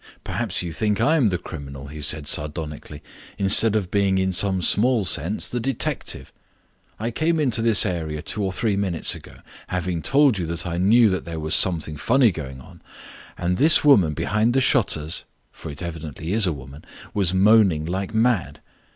[0.23, 3.03] "Perhaps you think I am the criminal," he said sardonically,
[3.37, 6.33] "instead of being in some small sense the detective.
[6.99, 10.79] I came into this area two or three minutes ago, having told you that I
[10.79, 12.81] knew there was something funny going on,
[13.37, 16.83] and this woman behind the shutters (for it evidently is a woman)
[17.13, 18.59] was moaning like mad.